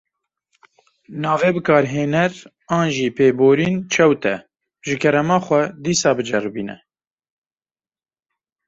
[1.23, 2.31] Navê bikarhêner
[2.77, 4.35] an jî pêborîn çewt e,
[4.87, 6.77] ji kerema xwe dîsa biceribîne.